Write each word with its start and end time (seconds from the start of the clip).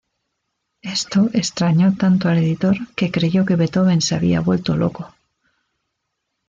Esto 0.81 1.29
extrañó 1.31 1.93
tanto 1.95 2.27
al 2.27 2.39
editor 2.39 2.75
que 2.95 3.11
creyó 3.11 3.45
que 3.45 3.55
Beethoven 3.55 4.01
se 4.01 4.15
había 4.15 4.41
vuelto 4.41 4.75
loco. 4.75 5.13